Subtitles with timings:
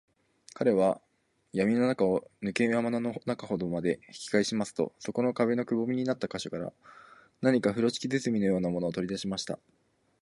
[0.55, 0.99] 彼は
[1.53, 6.73] やみの中を、ぬけ穴の中ほどまで引きかえしますと、そこの壁のくぼみになった個所から、
[7.41, 9.59] 何かふろしき包みのようなものを、とりだしました。